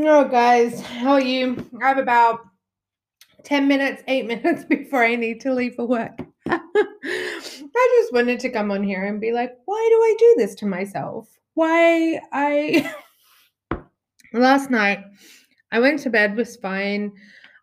Oh, 0.00 0.28
guys, 0.28 0.80
how 0.80 1.14
are 1.14 1.20
you? 1.20 1.68
I 1.82 1.88
have 1.88 1.98
about 1.98 2.38
10 3.42 3.66
minutes, 3.66 4.00
eight 4.06 4.26
minutes 4.28 4.62
before 4.62 5.04
I 5.04 5.16
need 5.16 5.40
to 5.40 5.52
leave 5.52 5.74
for 5.74 5.86
work. 5.86 6.16
I 6.48 8.00
just 8.00 8.12
wanted 8.12 8.38
to 8.40 8.50
come 8.50 8.70
on 8.70 8.84
here 8.84 9.06
and 9.06 9.20
be 9.20 9.32
like, 9.32 9.56
why 9.64 9.88
do 9.90 9.96
I 9.96 10.14
do 10.16 10.34
this 10.38 10.54
to 10.56 10.66
myself? 10.66 11.28
Why 11.54 12.20
I. 12.30 12.94
Last 14.32 14.70
night, 14.70 15.00
I 15.72 15.80
went 15.80 15.98
to 16.00 16.10
bed, 16.10 16.36
was 16.36 16.54
fine. 16.54 17.10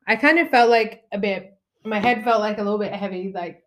I 0.05 0.17
kind 0.17 0.37
of 0.37 0.49
felt 0.49 0.69
like 0.69 1.03
a 1.13 1.17
bit, 1.17 1.57
my 1.85 1.99
head 1.99 2.25
felt 2.25 2.41
like 2.41 2.57
a 2.57 2.63
little 2.63 2.79
bit 2.79 2.91
heavy, 2.91 3.31
like 3.33 3.63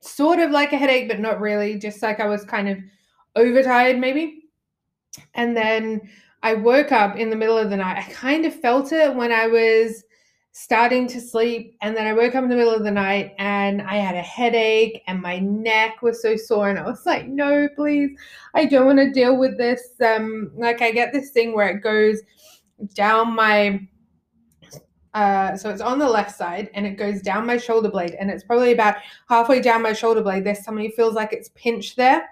sort 0.00 0.38
of 0.38 0.50
like 0.50 0.72
a 0.72 0.78
headache, 0.78 1.08
but 1.08 1.20
not 1.20 1.42
really, 1.42 1.78
just 1.78 2.00
like 2.00 2.20
I 2.20 2.26
was 2.26 2.42
kind 2.46 2.70
of 2.70 2.78
overtired, 3.36 3.98
maybe. 3.98 4.44
And 5.34 5.54
then 5.54 6.08
I 6.42 6.54
woke 6.54 6.92
up 6.92 7.16
in 7.16 7.30
the 7.30 7.36
middle 7.36 7.56
of 7.56 7.70
the 7.70 7.76
night. 7.76 7.98
I 7.98 8.12
kind 8.12 8.44
of 8.44 8.54
felt 8.54 8.92
it 8.92 9.14
when 9.14 9.30
I 9.30 9.46
was 9.46 10.04
starting 10.52 11.06
to 11.08 11.20
sleep. 11.20 11.76
And 11.80 11.96
then 11.96 12.06
I 12.06 12.12
woke 12.12 12.34
up 12.34 12.44
in 12.44 12.50
the 12.50 12.56
middle 12.56 12.74
of 12.74 12.84
the 12.84 12.90
night 12.90 13.34
and 13.38 13.80
I 13.82 13.96
had 13.96 14.14
a 14.14 14.22
headache 14.22 15.02
and 15.06 15.20
my 15.20 15.38
neck 15.38 16.02
was 16.02 16.20
so 16.20 16.36
sore. 16.36 16.68
And 16.68 16.78
I 16.78 16.82
was 16.82 17.06
like, 17.06 17.26
no, 17.26 17.68
please, 17.74 18.10
I 18.54 18.66
don't 18.66 18.86
want 18.86 18.98
to 18.98 19.12
deal 19.12 19.38
with 19.38 19.56
this. 19.56 19.82
Um, 20.04 20.52
like 20.54 20.82
I 20.82 20.90
get 20.90 21.12
this 21.12 21.30
thing 21.30 21.54
where 21.54 21.68
it 21.68 21.82
goes 21.82 22.20
down 22.94 23.34
my 23.34 23.80
uh, 25.14 25.54
so 25.54 25.68
it's 25.68 25.82
on 25.82 25.98
the 25.98 26.08
left 26.08 26.34
side 26.34 26.70
and 26.72 26.86
it 26.86 26.92
goes 26.92 27.20
down 27.20 27.44
my 27.44 27.58
shoulder 27.58 27.90
blade 27.90 28.16
and 28.18 28.30
it's 28.30 28.44
probably 28.44 28.72
about 28.72 28.96
halfway 29.28 29.60
down 29.60 29.82
my 29.82 29.92
shoulder 29.92 30.22
blade. 30.22 30.42
There's 30.42 30.64
who 30.66 30.90
feels 30.92 31.14
like 31.14 31.34
it's 31.34 31.50
pinched 31.54 31.96
there 31.96 32.26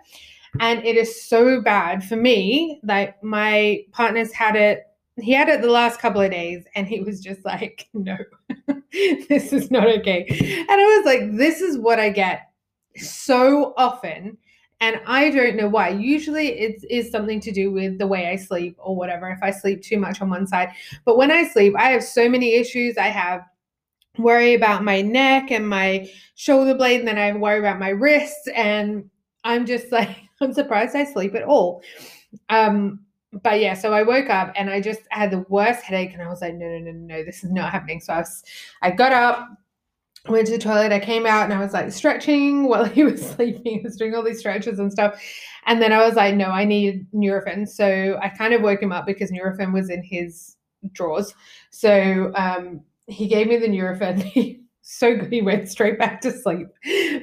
and 0.59 0.85
it 0.85 0.97
is 0.97 1.25
so 1.29 1.61
bad 1.61 2.05
for 2.05 2.17
me. 2.17 2.81
Like 2.83 3.23
my 3.23 3.85
partner's 3.93 4.33
had 4.33 4.57
it, 4.57 4.87
he 5.17 5.33
had 5.33 5.49
it 5.49 5.63
the 5.63 5.71
last 5.71 6.01
couple 6.01 6.21
of 6.21 6.31
days, 6.31 6.65
and 6.75 6.87
he 6.87 7.01
was 7.01 7.21
just 7.21 7.45
like, 7.45 7.89
"No, 7.95 8.17
this 9.29 9.53
is 9.53 9.70
not 9.70 9.87
okay." 9.89 10.27
And 10.29 10.70
I 10.70 10.97
was 10.97 11.05
like, 11.05 11.37
"This 11.37 11.61
is 11.61 11.79
what 11.79 12.01
I 12.01 12.11
get 12.11 12.51
so 12.97 13.75
often." 13.77 14.37
And 14.83 14.98
I 15.07 15.29
don't 15.31 15.57
know 15.57 15.69
why. 15.69 15.91
Usually 15.91 16.48
it 16.59 16.83
is 16.89 17.11
something 17.11 17.39
to 17.41 17.53
do 17.53 17.70
with 17.70 17.98
the 17.98 18.07
way 18.07 18.29
I 18.29 18.37
sleep 18.37 18.77
or 18.79 18.97
whatever, 18.97 19.29
if 19.29 19.42
I 19.42 19.51
sleep 19.51 19.83
too 19.83 19.98
much 19.98 20.23
on 20.23 20.31
one 20.31 20.47
side. 20.47 20.70
But 21.05 21.19
when 21.19 21.31
I 21.31 21.47
sleep, 21.48 21.75
I 21.79 21.91
have 21.91 22.03
so 22.03 22.31
many 22.31 22.55
issues. 22.55 22.97
I 22.97 23.09
have 23.09 23.42
worry 24.17 24.55
about 24.55 24.83
my 24.83 25.03
neck 25.03 25.51
and 25.51 25.69
my 25.69 26.09
shoulder 26.35 26.75
blade, 26.75 27.01
and 27.01 27.09
then 27.09 27.19
I 27.19 27.33
worry 27.33 27.59
about 27.59 27.79
my 27.79 27.91
wrists. 27.91 28.48
And 28.48 29.11
I'm 29.44 29.66
just 29.66 29.92
like, 29.92 30.16
I'm 30.41 30.52
surprised 30.52 30.96
I 30.96 31.05
sleep 31.05 31.34
at 31.34 31.44
all. 31.44 31.83
Um, 32.48 33.00
but 33.42 33.60
yeah, 33.60 33.74
so 33.74 33.92
I 33.92 34.02
woke 34.02 34.28
up 34.28 34.52
and 34.56 34.70
I 34.70 34.80
just 34.80 35.02
had 35.10 35.30
the 35.30 35.44
worst 35.48 35.83
headache, 35.83 36.12
and 36.12 36.22
I 36.22 36.28
was 36.28 36.41
like, 36.41 36.55
no, 36.55 36.66
no, 36.66 36.78
no, 36.78 36.92
no, 36.92 37.24
this 37.24 37.44
is 37.44 37.50
not 37.50 37.72
happening. 37.72 38.00
So 38.00 38.12
I 38.14 38.18
was, 38.18 38.42
I 38.83 38.91
got 38.91 39.12
up, 39.12 39.48
went 40.28 40.46
to 40.46 40.52
the 40.52 40.58
toilet, 40.58 40.92
I 40.92 40.98
came 40.98 41.27
out, 41.27 41.44
and 41.44 41.52
I 41.52 41.61
was 41.61 41.72
like 41.72 41.92
stretching 41.92 42.64
while 42.68 42.84
he 42.84 43.05
was 43.05 43.24
sleeping. 43.24 43.80
I 43.80 43.83
was 43.84 43.96
doing 43.96 44.14
all 44.14 44.24
these 44.24 44.41
stretches 44.41 44.78
and 44.78 44.91
stuff, 44.91 45.22
and 45.66 45.80
then 45.80 45.92
I 45.92 46.05
was 46.05 46.14
like, 46.14 46.34
no, 46.34 46.46
I 46.46 46.64
need 46.64 47.06
Nurofen. 47.12 47.68
So 47.68 48.18
I 48.20 48.28
kind 48.28 48.52
of 48.52 48.62
woke 48.62 48.83
him 48.83 48.92
up 48.92 49.06
because 49.06 49.30
Nurofen 49.30 49.72
was 49.72 49.91
in 49.91 50.02
his 50.02 50.56
drawers. 50.92 51.33
So 51.70 52.33
um, 52.34 52.80
he 53.06 53.28
gave 53.28 53.46
me 53.46 53.58
the 53.58 53.68
Nurofen. 53.68 54.61
so 54.83 55.16
good 55.16 55.33
he 55.33 55.42
went 55.42 55.68
straight 55.68 55.98
back 55.98 56.20
to 56.22 56.33
sleep. 56.33 56.68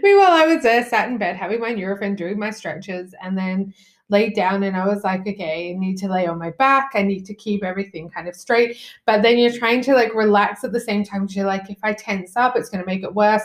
Meanwhile, 0.07 0.31
I 0.31 0.45
was 0.45 0.63
there, 0.63 0.85
sat 0.85 1.09
in 1.09 1.17
bed, 1.17 1.35
having 1.35 1.59
my 1.59 1.73
Nurofen, 1.73 2.15
doing 2.15 2.39
my 2.39 2.49
stretches, 2.49 3.13
and 3.21 3.37
then 3.37 3.73
laid 4.07 4.35
down 4.35 4.63
and 4.63 4.77
I 4.77 4.87
was 4.87 5.03
like, 5.03 5.27
okay, 5.27 5.75
I 5.75 5.77
need 5.77 5.97
to 5.97 6.07
lay 6.07 6.27
on 6.27 6.39
my 6.39 6.51
back. 6.51 6.91
I 6.93 7.01
need 7.01 7.25
to 7.25 7.33
keep 7.33 7.61
everything 7.61 8.09
kind 8.09 8.29
of 8.29 8.33
straight. 8.33 8.77
But 9.05 9.21
then 9.21 9.37
you're 9.37 9.51
trying 9.51 9.81
to 9.81 9.93
like 9.93 10.15
relax 10.15 10.63
at 10.63 10.71
the 10.71 10.79
same 10.79 11.03
time 11.03 11.27
you're 11.29 11.45
like, 11.45 11.69
if 11.69 11.79
I 11.83 11.91
tense 11.91 12.37
up, 12.37 12.55
it's 12.55 12.69
going 12.69 12.79
to 12.81 12.85
make 12.85 13.03
it 13.03 13.13
worse. 13.13 13.43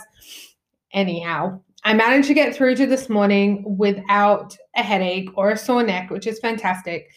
Anyhow, 0.92 1.60
I 1.83 1.94
managed 1.94 2.28
to 2.28 2.34
get 2.34 2.55
through 2.55 2.77
to 2.77 2.86
this 2.86 3.08
morning 3.08 3.64
without 3.77 4.56
a 4.77 4.84
headache 4.84 5.30
or 5.34 5.50
a 5.50 5.56
sore 5.56 5.83
neck, 5.83 6.11
which 6.11 6.29
is 6.29 6.39
fantastic. 6.39 7.11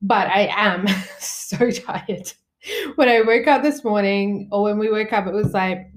But 0.00 0.28
I 0.28 0.48
am 0.50 0.86
so 1.18 1.70
tired. 1.70 2.32
When 2.94 3.10
I 3.10 3.20
woke 3.20 3.48
up 3.48 3.62
this 3.62 3.84
morning, 3.84 4.48
or 4.50 4.62
when 4.62 4.78
we 4.78 4.90
woke 4.90 5.12
up, 5.12 5.26
it 5.26 5.34
was 5.34 5.52
like 5.52 5.90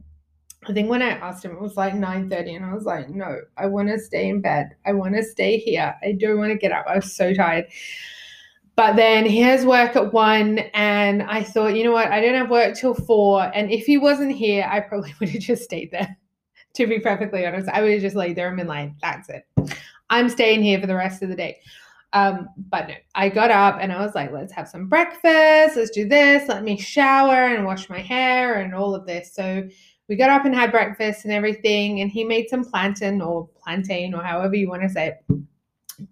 I 0.67 0.73
think 0.73 0.89
when 0.89 1.01
I 1.01 1.09
asked 1.09 1.43
him, 1.43 1.51
it 1.51 1.61
was 1.61 1.75
like 1.75 1.93
9:30, 1.93 2.55
and 2.55 2.65
I 2.65 2.73
was 2.73 2.85
like, 2.85 3.09
no, 3.09 3.39
I 3.57 3.65
want 3.65 3.89
to 3.89 3.99
stay 3.99 4.29
in 4.29 4.41
bed. 4.41 4.75
I 4.85 4.93
want 4.93 5.15
to 5.15 5.23
stay 5.23 5.57
here. 5.57 5.95
I 6.03 6.11
don't 6.13 6.37
want 6.37 6.51
to 6.51 6.57
get 6.57 6.71
up. 6.71 6.85
I 6.87 6.97
was 6.97 7.15
so 7.15 7.33
tired. 7.33 7.65
But 8.75 8.95
then 8.95 9.25
he 9.25 9.39
has 9.41 9.65
work 9.65 9.95
at 9.95 10.13
one, 10.13 10.59
and 10.73 11.23
I 11.23 11.43
thought, 11.43 11.75
you 11.75 11.83
know 11.83 11.91
what? 11.91 12.11
I 12.11 12.21
don't 12.21 12.35
have 12.35 12.49
work 12.49 12.75
till 12.75 12.93
four. 12.93 13.51
And 13.53 13.71
if 13.71 13.85
he 13.85 13.97
wasn't 13.97 14.35
here, 14.35 14.67
I 14.69 14.79
probably 14.79 15.13
would 15.19 15.29
have 15.29 15.41
just 15.41 15.63
stayed 15.63 15.91
there. 15.91 16.17
to 16.75 16.87
be 16.87 16.99
perfectly 16.99 17.45
honest, 17.45 17.69
I 17.69 17.81
would 17.81 17.91
have 17.91 18.01
just 18.01 18.15
laid 18.15 18.35
there 18.35 18.47
and 18.47 18.57
been 18.57 18.67
like, 18.67 18.91
that's 19.01 19.29
it. 19.29 19.45
I'm 20.09 20.29
staying 20.29 20.61
here 20.61 20.79
for 20.79 20.87
the 20.87 20.95
rest 20.95 21.23
of 21.23 21.29
the 21.29 21.35
day. 21.35 21.59
Um, 22.13 22.49
but 22.69 22.89
no, 22.89 22.95
I 23.15 23.29
got 23.29 23.51
up 23.51 23.77
and 23.79 23.91
I 23.91 24.05
was 24.05 24.15
like, 24.15 24.31
let's 24.31 24.51
have 24.53 24.67
some 24.67 24.87
breakfast. 24.87 25.77
Let's 25.77 25.91
do 25.91 26.07
this. 26.07 26.47
Let 26.49 26.63
me 26.63 26.77
shower 26.77 27.47
and 27.47 27.65
wash 27.65 27.89
my 27.89 27.99
hair 27.99 28.55
and 28.61 28.75
all 28.75 28.93
of 28.93 29.05
this. 29.05 29.33
So 29.33 29.67
we 30.11 30.17
got 30.17 30.29
up 30.29 30.43
and 30.43 30.53
had 30.53 30.71
breakfast 30.71 31.23
and 31.23 31.33
everything, 31.33 32.01
and 32.01 32.11
he 32.11 32.25
made 32.25 32.49
some 32.49 32.65
plantain 32.65 33.21
or 33.21 33.47
plantain 33.63 34.13
or 34.13 34.21
however 34.21 34.55
you 34.55 34.67
want 34.67 34.81
to 34.81 34.89
say 34.89 35.07
it. 35.07 35.37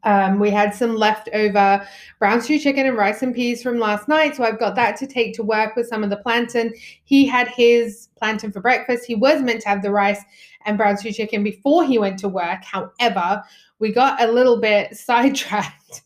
Um, 0.04 0.40
we 0.40 0.50
had 0.50 0.74
some 0.74 0.96
leftover 0.96 1.86
brown 2.18 2.40
stew 2.42 2.60
chicken 2.60 2.86
and 2.86 2.96
rice 2.96 3.24
and 3.24 3.36
peas 3.36 3.62
from 3.62 3.78
last 3.78 4.08
night. 4.08 4.38
So 4.38 4.46
I've 4.46 4.58
got 4.58 4.76
that 4.76 4.96
to 5.00 5.08
take 5.08 5.34
to 5.34 5.44
work 5.44 5.76
with 5.76 5.90
some 5.90 6.02
of 6.02 6.10
the 6.10 6.16
plantain. 6.16 6.74
He 7.04 7.26
had 7.26 7.50
his 7.50 8.08
plantain 8.18 8.54
for 8.54 8.62
breakfast. 8.62 9.04
He 9.04 9.16
was 9.16 9.42
meant 9.42 9.64
to 9.64 9.68
have 9.68 9.82
the 9.82 9.92
rice 9.92 10.24
and 10.64 10.78
brown 10.78 10.96
stew 10.96 11.12
chicken 11.12 11.44
before 11.44 11.84
he 11.84 12.00
went 12.00 12.20
to 12.20 12.30
work. 12.30 12.64
However, 12.64 13.44
we 13.80 13.92
got 13.92 14.22
a 14.22 14.32
little 14.32 14.62
bit 14.62 14.96
sidetracked 14.98 16.04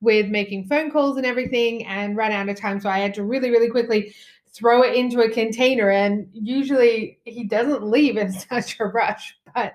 with 0.00 0.28
making 0.28 0.64
phone 0.64 0.90
calls 0.90 1.18
and 1.18 1.26
everything 1.26 1.84
and 1.84 2.16
ran 2.16 2.32
out 2.32 2.48
of 2.48 2.56
time. 2.56 2.80
So 2.80 2.88
I 2.88 3.00
had 3.00 3.12
to 3.14 3.24
really, 3.24 3.50
really 3.50 3.68
quickly 3.68 4.14
throw 4.54 4.82
it 4.82 4.94
into 4.94 5.20
a 5.20 5.30
container. 5.30 5.90
And 5.90 6.28
usually 6.32 7.18
he 7.24 7.44
doesn't 7.44 7.82
leave 7.82 8.16
in 8.16 8.32
such 8.50 8.78
a 8.80 8.86
rush. 8.86 9.36
But 9.54 9.74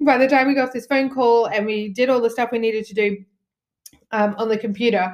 by 0.00 0.18
the 0.18 0.28
time 0.28 0.46
we 0.46 0.54
got 0.54 0.72
this 0.72 0.86
phone 0.86 1.10
call 1.10 1.46
and 1.46 1.66
we 1.66 1.88
did 1.88 2.08
all 2.08 2.20
the 2.20 2.30
stuff 2.30 2.50
we 2.52 2.58
needed 2.58 2.86
to 2.86 2.94
do 2.94 3.24
um, 4.12 4.34
on 4.38 4.48
the 4.48 4.58
computer, 4.58 5.12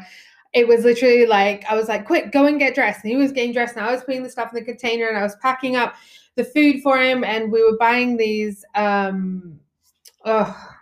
it 0.52 0.66
was 0.66 0.84
literally 0.84 1.26
like, 1.26 1.64
I 1.68 1.74
was 1.74 1.88
like, 1.88 2.06
quick, 2.06 2.32
go 2.32 2.46
and 2.46 2.58
get 2.58 2.74
dressed. 2.74 3.04
And 3.04 3.10
he 3.10 3.16
was 3.16 3.32
getting 3.32 3.52
dressed, 3.52 3.76
and 3.76 3.84
I 3.84 3.92
was 3.92 4.02
putting 4.04 4.22
the 4.22 4.30
stuff 4.30 4.52
in 4.52 4.58
the 4.58 4.64
container 4.64 5.06
and 5.08 5.18
I 5.18 5.22
was 5.22 5.36
packing 5.36 5.76
up 5.76 5.96
the 6.34 6.44
food 6.44 6.82
for 6.82 6.98
him. 6.98 7.24
And 7.24 7.52
we 7.52 7.62
were 7.62 7.76
buying 7.76 8.16
these, 8.16 8.64
um, 8.74 9.58
oh, 10.24 10.75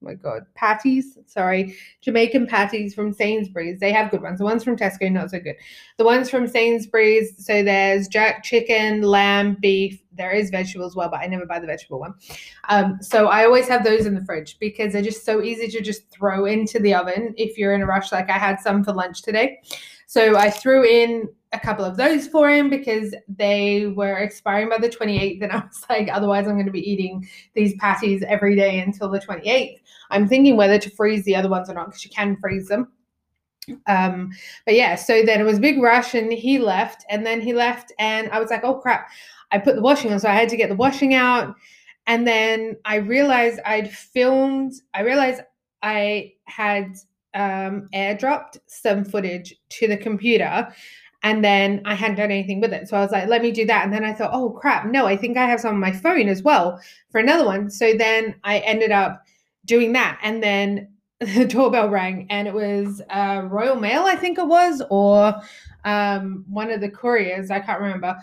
my 0.00 0.14
god, 0.14 0.46
patties. 0.54 1.18
Sorry, 1.26 1.76
Jamaican 2.00 2.46
patties 2.46 2.94
from 2.94 3.12
Sainsbury's. 3.12 3.80
They 3.80 3.92
have 3.92 4.10
good 4.10 4.22
ones. 4.22 4.38
The 4.38 4.44
ones 4.44 4.64
from 4.64 4.76
Tesco 4.76 5.10
not 5.10 5.30
so 5.30 5.40
good. 5.40 5.56
The 5.98 6.04
ones 6.04 6.30
from 6.30 6.46
Sainsbury's. 6.46 7.44
So 7.44 7.62
there's 7.62 8.08
jerk 8.08 8.42
chicken, 8.42 9.02
lamb, 9.02 9.56
beef. 9.60 10.00
There 10.12 10.30
is 10.32 10.50
vegetable 10.50 10.86
as 10.86 10.96
well, 10.96 11.08
but 11.08 11.20
I 11.20 11.26
never 11.26 11.46
buy 11.46 11.60
the 11.60 11.66
vegetable 11.66 12.00
one. 12.00 12.14
Um, 12.68 12.98
so 13.00 13.28
I 13.28 13.44
always 13.44 13.68
have 13.68 13.84
those 13.84 14.06
in 14.06 14.14
the 14.14 14.24
fridge 14.24 14.58
because 14.58 14.92
they're 14.92 15.02
just 15.02 15.24
so 15.24 15.42
easy 15.42 15.68
to 15.68 15.80
just 15.80 16.10
throw 16.10 16.46
into 16.46 16.78
the 16.78 16.94
oven 16.94 17.34
if 17.36 17.56
you're 17.56 17.74
in 17.74 17.82
a 17.82 17.86
rush. 17.86 18.12
Like 18.12 18.30
I 18.30 18.38
had 18.38 18.60
some 18.60 18.84
for 18.84 18.92
lunch 18.92 19.22
today. 19.22 19.60
So 20.06 20.36
I 20.36 20.50
threw 20.50 20.84
in 20.84 21.28
a 21.52 21.58
couple 21.58 21.84
of 21.84 21.96
those 21.96 22.28
for 22.28 22.48
him 22.48 22.70
because 22.70 23.14
they 23.28 23.86
were 23.88 24.18
expiring 24.18 24.68
by 24.68 24.78
the 24.78 24.88
28th. 24.88 25.42
And 25.42 25.52
I 25.52 25.56
was 25.56 25.84
like, 25.90 26.08
otherwise, 26.12 26.46
I'm 26.46 26.54
going 26.54 26.66
to 26.66 26.72
be 26.72 26.88
eating 26.88 27.28
these 27.54 27.74
patties 27.76 28.22
every 28.26 28.54
day 28.54 28.80
until 28.80 29.08
the 29.08 29.20
28th. 29.20 29.78
I'm 30.10 30.28
thinking 30.28 30.56
whether 30.56 30.78
to 30.78 30.90
freeze 30.90 31.24
the 31.24 31.36
other 31.36 31.48
ones 31.48 31.68
or 31.68 31.74
not 31.74 31.86
because 31.86 32.04
you 32.04 32.10
can 32.10 32.36
freeze 32.36 32.68
them. 32.68 32.88
Um, 33.86 34.30
but 34.64 34.74
yeah, 34.74 34.94
so 34.94 35.22
then 35.22 35.40
it 35.40 35.44
was 35.44 35.58
big 35.58 35.80
rush 35.82 36.14
and 36.14 36.32
he 36.32 36.58
left. 36.58 37.04
And 37.10 37.26
then 37.26 37.40
he 37.40 37.52
left, 37.52 37.92
and 37.98 38.28
I 38.30 38.40
was 38.40 38.50
like, 38.50 38.64
oh 38.64 38.74
crap, 38.74 39.08
I 39.50 39.58
put 39.58 39.76
the 39.76 39.82
washing 39.82 40.12
on. 40.12 40.20
So 40.20 40.28
I 40.28 40.34
had 40.34 40.48
to 40.50 40.56
get 40.56 40.68
the 40.68 40.76
washing 40.76 41.14
out. 41.14 41.54
And 42.06 42.26
then 42.26 42.76
I 42.84 42.96
realized 42.96 43.60
I'd 43.64 43.90
filmed, 43.90 44.72
I 44.94 45.02
realized 45.02 45.42
I 45.82 46.32
had 46.44 46.96
um, 47.34 47.88
airdropped 47.94 48.58
some 48.66 49.04
footage 49.04 49.54
to 49.68 49.86
the 49.86 49.96
computer 49.96 50.68
and 51.22 51.44
then 51.44 51.82
I 51.84 51.94
hadn't 51.94 52.16
done 52.16 52.30
anything 52.30 52.60
with 52.60 52.72
it. 52.72 52.88
So 52.88 52.96
I 52.96 53.00
was 53.00 53.10
like, 53.10 53.28
let 53.28 53.42
me 53.42 53.50
do 53.50 53.66
that. 53.66 53.84
And 53.84 53.92
then 53.92 54.04
I 54.04 54.12
thought, 54.12 54.30
oh 54.32 54.50
crap, 54.50 54.86
no, 54.86 55.06
I 55.06 55.16
think 55.16 55.36
I 55.36 55.46
have 55.46 55.60
some 55.60 55.74
on 55.74 55.80
my 55.80 55.92
phone 55.92 56.28
as 56.28 56.42
well 56.42 56.80
for 57.10 57.18
another 57.18 57.44
one. 57.44 57.70
So 57.70 57.92
then 57.92 58.34
I 58.42 58.60
ended 58.60 58.90
up 58.90 59.22
doing 59.66 59.92
that. 59.92 60.18
And 60.22 60.42
then 60.42 60.88
the 61.20 61.44
doorbell 61.44 61.90
rang 61.90 62.26
and 62.30 62.48
it 62.48 62.54
was 62.54 63.02
uh, 63.10 63.42
Royal 63.44 63.76
Mail, 63.76 64.04
I 64.04 64.16
think 64.16 64.38
it 64.38 64.46
was, 64.46 64.82
or 64.88 65.34
um, 65.84 66.44
one 66.48 66.70
of 66.70 66.80
the 66.80 66.90
couriers. 66.90 67.50
I 67.50 67.60
can't 67.60 67.80
remember. 67.80 68.16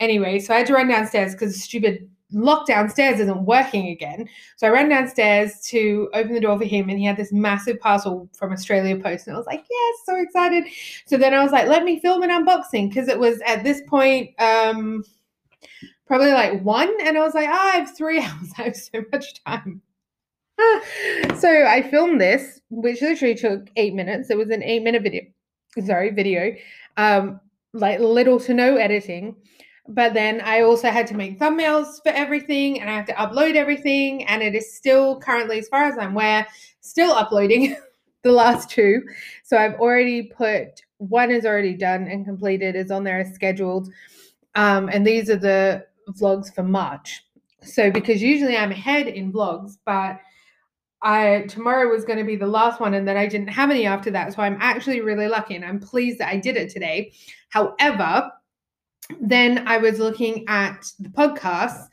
Anyway, 0.00 0.40
so 0.40 0.54
I 0.54 0.58
had 0.58 0.66
to 0.66 0.74
run 0.74 0.88
downstairs 0.88 1.34
because 1.34 1.62
stupid 1.62 2.09
lock 2.32 2.66
downstairs 2.66 3.20
isn't 3.20 3.44
working 3.44 3.88
again. 3.88 4.28
So 4.56 4.66
I 4.66 4.70
ran 4.70 4.88
downstairs 4.88 5.60
to 5.68 6.08
open 6.14 6.34
the 6.34 6.40
door 6.40 6.58
for 6.58 6.64
him, 6.64 6.88
and 6.88 6.98
he 6.98 7.04
had 7.04 7.16
this 7.16 7.32
massive 7.32 7.80
parcel 7.80 8.28
from 8.36 8.52
Australia 8.52 8.96
Post. 8.96 9.26
And 9.26 9.34
I 9.34 9.38
was 9.38 9.46
like, 9.46 9.64
yes, 9.70 9.96
so 10.06 10.16
excited. 10.16 10.64
So 11.06 11.16
then 11.16 11.34
I 11.34 11.42
was 11.42 11.52
like, 11.52 11.68
let 11.68 11.84
me 11.84 12.00
film 12.00 12.22
an 12.22 12.30
unboxing 12.30 12.88
because 12.88 13.08
it 13.08 13.18
was 13.18 13.40
at 13.46 13.64
this 13.64 13.82
point, 13.88 14.30
um, 14.40 15.04
probably 16.06 16.32
like 16.32 16.62
one. 16.62 16.92
And 17.02 17.16
I 17.16 17.20
was 17.20 17.34
like, 17.34 17.48
oh, 17.48 17.52
I 17.52 17.76
have 17.76 17.96
three 17.96 18.18
hours. 18.20 18.52
I 18.58 18.62
have 18.62 18.76
so 18.76 19.04
much 19.12 19.42
time. 19.44 19.82
so 21.38 21.66
I 21.66 21.86
filmed 21.90 22.20
this, 22.20 22.60
which 22.70 23.00
literally 23.02 23.34
took 23.34 23.68
eight 23.76 23.94
minutes. 23.94 24.30
It 24.30 24.38
was 24.38 24.50
an 24.50 24.62
eight 24.62 24.82
minute 24.82 25.02
video. 25.02 25.22
Sorry, 25.84 26.10
video. 26.10 26.54
Um, 26.96 27.40
like 27.72 28.00
little 28.00 28.40
to 28.40 28.52
no 28.52 28.76
editing 28.76 29.36
but 29.90 30.14
then 30.14 30.40
I 30.40 30.62
also 30.62 30.88
had 30.88 31.06
to 31.08 31.14
make 31.14 31.38
thumbnails 31.38 32.00
for 32.02 32.10
everything 32.10 32.80
and 32.80 32.88
I 32.88 32.94
have 32.94 33.06
to 33.06 33.12
upload 33.14 33.56
everything. 33.56 34.24
And 34.26 34.40
it 34.42 34.54
is 34.54 34.72
still 34.72 35.18
currently, 35.20 35.58
as 35.58 35.68
far 35.68 35.84
as 35.84 35.98
I'm 35.98 36.12
aware, 36.12 36.46
still 36.80 37.12
uploading 37.12 37.76
the 38.22 38.30
last 38.30 38.70
two. 38.70 39.02
So 39.42 39.56
I've 39.56 39.74
already 39.74 40.22
put 40.22 40.82
one 40.98 41.30
is 41.30 41.44
already 41.44 41.74
done 41.74 42.06
and 42.06 42.24
completed, 42.24 42.76
is 42.76 42.90
on 42.90 43.02
there 43.02 43.20
as 43.20 43.34
scheduled. 43.34 43.90
Um, 44.54 44.88
and 44.88 45.04
these 45.04 45.28
are 45.28 45.36
the 45.36 45.86
vlogs 46.10 46.54
for 46.54 46.62
March. 46.62 47.24
So 47.62 47.90
because 47.90 48.22
usually 48.22 48.56
I'm 48.56 48.70
ahead 48.70 49.08
in 49.08 49.32
vlogs, 49.32 49.76
but 49.84 50.20
I 51.02 51.46
tomorrow 51.48 51.88
was 51.88 52.04
going 52.04 52.18
to 52.18 52.24
be 52.24 52.36
the 52.36 52.46
last 52.46 52.78
one 52.78 52.94
and 52.94 53.08
then 53.08 53.16
I 53.16 53.26
didn't 53.26 53.48
have 53.48 53.70
any 53.70 53.86
after 53.86 54.10
that. 54.12 54.34
So 54.34 54.42
I'm 54.42 54.58
actually 54.60 55.00
really 55.00 55.26
lucky 55.26 55.56
and 55.56 55.64
I'm 55.64 55.80
pleased 55.80 56.18
that 56.18 56.28
I 56.28 56.36
did 56.36 56.56
it 56.56 56.70
today. 56.70 57.12
However, 57.48 58.30
then 59.20 59.66
I 59.66 59.78
was 59.78 59.98
looking 59.98 60.44
at 60.48 60.90
the 60.98 61.08
podcasts 61.08 61.88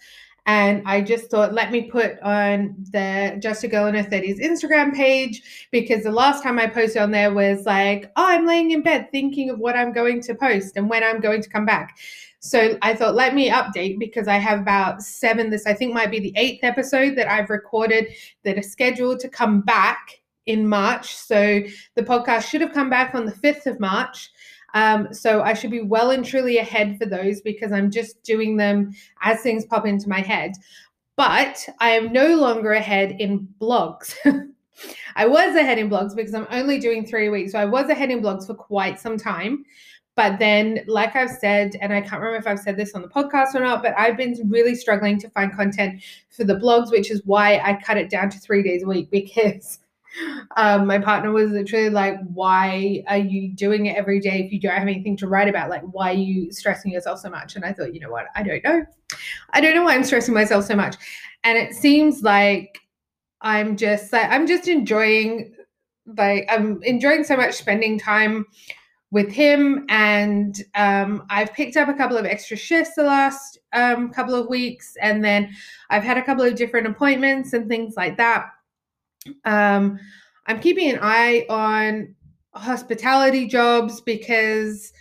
and 0.47 0.81
I 0.85 1.01
just 1.01 1.29
thought, 1.29 1.53
let 1.53 1.71
me 1.71 1.83
put 1.83 2.19
on 2.21 2.75
the 2.91 3.37
Just 3.39 3.65
a 3.65 3.67
Girl 3.67 3.87
in 3.87 3.95
Her 3.95 4.03
30s 4.03 4.41
Instagram 4.41 4.93
page 4.93 5.67
because 5.71 6.03
the 6.03 6.11
last 6.11 6.41
time 6.41 6.57
I 6.57 6.67
posted 6.67 7.01
on 7.01 7.11
there 7.11 7.33
was 7.33 7.65
like, 7.65 8.11
oh, 8.15 8.25
I'm 8.25 8.45
laying 8.45 8.71
in 8.71 8.81
bed 8.81 9.09
thinking 9.11 9.49
of 9.49 9.59
what 9.59 9.75
I'm 9.75 9.91
going 9.91 10.21
to 10.21 10.35
post 10.35 10.77
and 10.77 10.89
when 10.89 11.03
I'm 11.03 11.19
going 11.19 11.41
to 11.41 11.49
come 11.49 11.65
back. 11.65 11.97
So 12.39 12.77
I 12.81 12.93
thought, 12.93 13.15
let 13.15 13.35
me 13.35 13.49
update 13.49 13.99
because 13.99 14.29
I 14.29 14.37
have 14.37 14.59
about 14.59 15.01
seven. 15.01 15.49
This, 15.49 15.65
I 15.65 15.73
think, 15.73 15.93
might 15.93 16.11
be 16.11 16.19
the 16.19 16.33
eighth 16.37 16.63
episode 16.63 17.17
that 17.17 17.27
I've 17.27 17.49
recorded 17.49 18.07
that 18.43 18.57
are 18.57 18.63
scheduled 18.63 19.19
to 19.21 19.29
come 19.29 19.61
back 19.61 20.21
in 20.45 20.67
March. 20.67 21.13
So 21.13 21.61
the 21.95 22.03
podcast 22.03 22.43
should 22.43 22.61
have 22.61 22.73
come 22.73 22.89
back 22.89 23.13
on 23.15 23.25
the 23.25 23.33
5th 23.33 23.65
of 23.65 23.81
March. 23.81 24.29
Um, 24.73 25.13
so 25.13 25.41
I 25.41 25.53
should 25.53 25.71
be 25.71 25.81
well 25.81 26.11
and 26.11 26.25
truly 26.25 26.57
ahead 26.57 26.97
for 26.99 27.05
those 27.05 27.41
because 27.41 27.71
I'm 27.71 27.89
just 27.89 28.21
doing 28.23 28.57
them 28.57 28.93
as 29.21 29.41
things 29.41 29.65
pop 29.65 29.85
into 29.85 30.09
my 30.09 30.19
head. 30.19 30.53
But 31.15 31.67
I 31.79 31.91
am 31.91 32.13
no 32.13 32.35
longer 32.35 32.73
ahead 32.73 33.15
in 33.19 33.47
blogs. 33.59 34.15
I 35.15 35.25
was 35.25 35.55
ahead 35.55 35.79
in 35.79 35.89
blogs 35.89 36.15
because 36.15 36.35
I'm 36.35 36.47
only 36.51 36.79
doing 36.79 37.05
three 37.05 37.29
weeks. 37.29 37.53
So 37.53 37.59
I 37.59 37.65
was 37.65 37.89
ahead 37.89 38.11
in 38.11 38.21
blogs 38.21 38.45
for 38.45 38.53
quite 38.53 38.99
some 38.99 39.17
time. 39.17 39.65
But 40.15 40.39
then, 40.39 40.79
like 40.87 41.15
I've 41.15 41.29
said, 41.29 41.75
and 41.79 41.93
I 41.93 42.01
can't 42.01 42.21
remember 42.21 42.37
if 42.37 42.47
I've 42.47 42.59
said 42.59 42.75
this 42.75 42.95
on 42.95 43.03
the 43.03 43.07
podcast 43.07 43.53
or 43.53 43.59
not, 43.59 43.83
but 43.83 43.93
I've 43.97 44.17
been 44.17 44.35
really 44.49 44.73
struggling 44.73 45.19
to 45.19 45.29
find 45.29 45.53
content 45.53 46.01
for 46.29 46.43
the 46.43 46.55
blogs, 46.55 46.89
which 46.89 47.11
is 47.11 47.21
why 47.25 47.59
I 47.59 47.79
cut 47.83 47.97
it 47.97 48.09
down 48.09 48.31
to 48.31 48.39
three 48.39 48.63
days 48.63 48.81
a 48.81 48.87
week 48.87 49.11
because 49.11 49.79
um, 50.56 50.88
my 50.88 51.00
partner 51.00 51.31
was 51.31 51.51
literally 51.51 51.89
like, 51.89 52.19
Why 52.33 53.04
are 53.07 53.18
you 53.18 53.50
doing 53.54 53.88
it 53.88 53.98
every 53.98 54.19
day 54.19 54.44
if 54.45 54.51
you 54.51 54.59
don't 54.59 54.74
have 54.74 54.83
anything 54.83 55.18
to 55.18 55.27
write 55.27 55.48
about? 55.48 55.69
Like, 55.69 55.83
why 55.83 56.12
are 56.12 56.15
you 56.15 56.51
stressing 56.51 56.92
yourself 56.92 57.19
so 57.19 57.30
much? 57.30 57.56
And 57.56 57.65
I 57.65 57.74
thought, 57.74 57.94
you 57.94 58.00
know 58.00 58.12
what? 58.12 58.27
I 58.36 58.44
don't 58.44 58.63
know. 58.63 58.86
I 59.51 59.62
don't 59.62 59.75
know 59.75 59.83
why 59.83 59.95
I'm 59.95 60.04
stressing 60.04 60.33
myself 60.33 60.65
so 60.65 60.75
much. 60.75 60.95
And 61.44 61.57
it 61.57 61.74
seems 61.74 62.24
like 62.24 62.80
I'm 63.42 63.77
just 63.77 64.12
like, 64.12 64.30
I'm 64.30 64.48
just 64.48 64.68
enjoying, 64.68 65.54
like, 66.18 66.48
I'm 66.50 66.81
enjoying 66.83 67.24
so 67.24 67.38
much 67.38 67.53
spending 67.53 68.00
time 68.00 68.45
with 69.12 69.31
him 69.31 69.86
and 69.89 70.63
um, 70.75 71.25
i've 71.30 71.53
picked 71.53 71.77
up 71.77 71.88
a 71.88 71.94
couple 71.94 72.18
of 72.18 72.25
extra 72.25 72.57
shifts 72.57 72.95
the 72.95 73.03
last 73.03 73.57
um, 73.74 74.12
couple 74.12 74.36
of 74.36 74.50
weeks 74.50 74.95
and 75.01 75.24
then 75.24 75.50
i've 75.89 76.03
had 76.03 76.18
a 76.18 76.24
couple 76.24 76.44
of 76.44 76.56
different 76.56 76.86
appointments 76.86 77.53
and 77.53 77.69
things 77.69 77.95
like 77.95 78.18
that 78.18 78.48
um, 79.45 80.00
I'm 80.45 80.59
keeping 80.59 80.91
an 80.91 81.00
eye 81.01 81.45
on 81.50 82.15
hospitality 82.53 83.47
jobs 83.47 84.01
because 84.01 84.91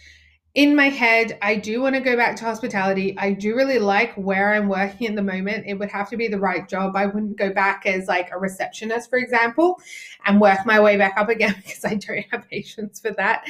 in 0.56 0.75
my 0.75 0.88
head, 0.88 1.38
I 1.43 1.56
do 1.56 1.82
want 1.82 1.97
to 1.97 2.00
go 2.00 2.17
back 2.17 2.35
to 2.37 2.44
hospitality. 2.44 3.14
I 3.19 3.32
do 3.32 3.55
really 3.55 3.79
like 3.79 4.14
where 4.14 4.55
I'm 4.55 4.69
working 4.69 5.06
at 5.06 5.14
the 5.14 5.23
moment. 5.23 5.67
It 5.67 5.75
would 5.75 5.91
have 5.91 6.08
to 6.08 6.17
be 6.17 6.29
the 6.29 6.41
right 6.41 6.67
job. 6.67 6.97
I 6.97 7.05
wouldn't 7.05 7.37
go 7.37 7.53
back 7.53 7.85
as 7.85 8.08
like 8.08 8.31
a 8.32 8.38
receptionist, 8.38 9.11
for 9.11 9.19
example, 9.19 9.79
and 10.25 10.41
work 10.41 10.61
my 10.64 10.81
way 10.81 10.97
back 10.97 11.19
up 11.19 11.29
again 11.29 11.55
because 11.62 11.85
I 11.85 11.97
don't 11.97 12.25
have 12.31 12.49
patience 12.49 12.99
for 13.00 13.11
that. 13.19 13.44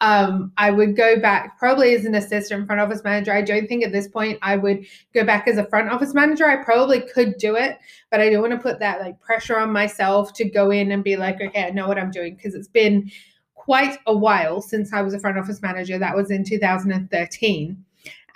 Um, 0.00 0.50
I 0.56 0.70
would 0.70 0.96
go 0.96 1.20
back 1.20 1.58
probably 1.58 1.94
as 1.94 2.06
an 2.06 2.14
assistant 2.14 2.66
front 2.66 2.80
office 2.80 3.04
manager. 3.04 3.34
I 3.34 3.42
don't 3.42 3.66
think 3.68 3.84
at 3.84 3.92
this 3.92 4.08
point 4.08 4.38
I 4.40 4.56
would 4.56 4.86
go 5.12 5.26
back 5.26 5.46
as 5.48 5.58
a 5.58 5.66
front 5.66 5.90
office 5.90 6.14
manager. 6.14 6.46
I 6.46 6.64
probably 6.64 7.02
could 7.02 7.36
do 7.36 7.54
it, 7.56 7.76
but 8.10 8.22
I 8.22 8.30
don't 8.30 8.40
want 8.40 8.54
to 8.54 8.58
put 8.58 8.78
that 8.78 9.02
like 9.02 9.20
pressure 9.20 9.58
on 9.58 9.72
myself 9.72 10.32
to 10.32 10.48
go 10.48 10.70
in 10.70 10.90
and 10.90 11.04
be 11.04 11.16
like, 11.16 11.38
okay, 11.38 11.64
I 11.64 11.70
know 11.70 11.86
what 11.86 11.98
I'm 11.98 12.10
doing 12.10 12.34
because 12.34 12.54
it's 12.54 12.66
been 12.66 13.10
quite 13.66 13.98
a 14.06 14.16
while 14.16 14.62
since 14.62 14.92
I 14.92 15.02
was 15.02 15.12
a 15.12 15.18
front 15.18 15.36
office 15.36 15.60
manager. 15.60 15.98
That 15.98 16.14
was 16.14 16.30
in 16.30 16.44
2013. 16.44 17.84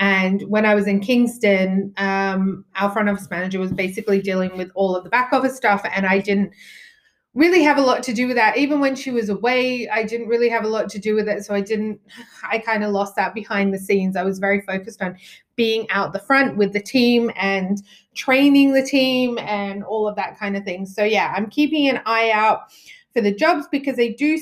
And 0.01 0.43
when 0.49 0.67
I 0.67 0.75
was 0.75 0.89
in 0.89 0.99
Kingston, 0.99 1.95
um, 1.99 2.65
our 2.75 2.91
front 2.91 3.09
office 3.09 3.31
manager 3.31 3.61
was 3.61 3.71
basically 3.71 4.21
dealing 4.21 4.57
with 4.57 4.73
all 4.75 4.97
of 4.97 5.05
the 5.05 5.11
back 5.11 5.33
office 5.33 5.57
stuff. 5.57 5.87
And 5.95 6.05
I 6.05 6.19
didn't 6.19 6.53
really 7.35 7.63
have 7.63 7.79
a 7.79 7.81
lot 7.81 8.03
to 8.03 8.13
do 8.13 8.27
with 8.27 8.35
that. 8.35 8.57
Even 8.57 8.81
when 8.81 8.97
she 8.97 9.13
was 9.13 9.29
away, 9.29 9.89
I 9.89 10.03
didn't 10.03 10.27
really 10.27 10.49
have 10.49 10.65
a 10.65 10.69
lot 10.69 10.89
to 10.89 10.99
do 10.99 11.15
with 11.15 11.29
it. 11.29 11.45
So 11.45 11.55
I 11.55 11.61
didn't, 11.61 12.01
I 12.51 12.59
kind 12.59 12.83
of 12.83 12.91
lost 12.91 13.15
that 13.15 13.33
behind 13.33 13.73
the 13.73 13.79
scenes. 13.79 14.17
I 14.17 14.25
was 14.25 14.41
very 14.41 14.63
focused 14.63 15.01
on 15.01 15.17
being 15.55 15.89
out 15.91 16.13
the 16.13 16.19
front 16.19 16.57
with 16.57 16.73
the 16.73 16.83
team 16.83 17.31
and 17.37 17.81
training 18.17 18.73
the 18.73 18.83
team 18.83 19.39
and 19.39 19.85
all 19.85 20.09
of 20.09 20.17
that 20.17 20.37
kind 20.41 20.57
of 20.57 20.65
thing. 20.65 20.87
So 20.87 21.05
yeah, 21.05 21.33
I'm 21.37 21.49
keeping 21.49 21.89
an 21.89 22.01
eye 22.05 22.33
out 22.33 22.73
for 23.13 23.21
the 23.21 23.33
jobs 23.33 23.69
because 23.71 23.97
they 23.97 24.13
do 24.13 24.39